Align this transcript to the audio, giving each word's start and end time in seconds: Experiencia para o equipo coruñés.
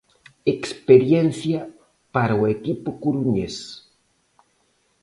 Experiencia 0.57 1.59
para 2.15 2.39
o 2.41 2.43
equipo 2.55 2.89
coruñés. 3.03 3.55